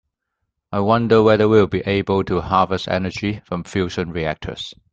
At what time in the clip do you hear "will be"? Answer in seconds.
1.59-1.81